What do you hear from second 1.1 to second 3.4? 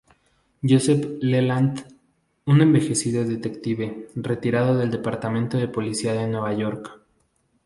Leland: Un envejecido